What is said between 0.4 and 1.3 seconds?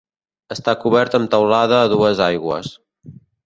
Està cobert